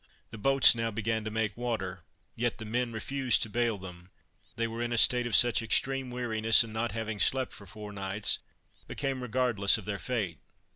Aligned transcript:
The 0.31 0.37
boats 0.39 0.73
now 0.73 0.89
began 0.89 1.23
to 1.25 1.29
make 1.29 1.55
water, 1.55 2.01
yet 2.35 2.57
the 2.57 2.65
men 2.65 2.91
refused 2.91 3.43
to 3.43 3.51
bail 3.51 3.77
them, 3.77 4.09
they 4.55 4.65
were 4.67 4.81
in 4.81 4.91
a 4.91 4.97
state 4.97 5.27
of 5.27 5.35
such 5.35 5.61
extreme 5.61 6.09
weariness, 6.09 6.63
and 6.63 6.73
not 6.73 6.91
having 6.93 7.19
slept 7.19 7.53
for 7.53 7.67
four 7.67 7.93
nights, 7.93 8.39
became 8.87 9.21
regardless 9.21 9.77
of 9.77 9.85
their 9.85 9.99
fate. 9.99 10.39